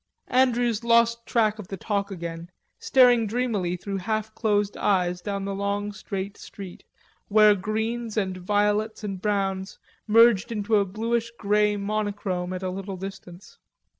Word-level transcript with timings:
Andrews 0.33 0.83
lost 0.83 1.27
track 1.27 1.59
of 1.59 1.67
the 1.67 1.77
talk 1.77 2.09
again, 2.09 2.49
staring 2.79 3.27
dreamily 3.27 3.77
through 3.77 3.97
half 3.97 4.33
closed 4.33 4.75
eyes 4.77 5.21
down 5.21 5.45
the 5.45 5.53
long 5.53 5.91
straight 5.91 6.37
street, 6.37 6.83
where 7.27 7.53
greens 7.53 8.17
and 8.17 8.35
violets 8.35 9.03
and 9.03 9.21
browns 9.21 9.77
merged 10.07 10.51
into 10.51 10.77
a 10.77 10.85
bluish 10.85 11.31
grey 11.37 11.77
monochrome 11.77 12.51
at 12.51 12.63
a 12.63 12.71
little 12.71 12.97
distance. 12.97 13.59